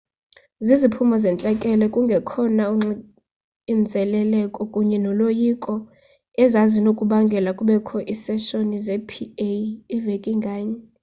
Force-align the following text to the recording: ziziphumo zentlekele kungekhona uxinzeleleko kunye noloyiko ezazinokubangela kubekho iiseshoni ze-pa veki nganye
ziziphumo 0.65 1.15
zentlekele 1.23 1.85
kungekhona 1.93 2.63
uxinzeleleko 2.75 4.61
kunye 4.71 4.97
noloyiko 5.05 5.73
ezazinokubangela 6.43 7.49
kubekho 7.59 7.95
iiseshoni 8.11 8.77
ze-pa 8.85 9.21
veki 10.05 10.31
nganye 10.37 10.79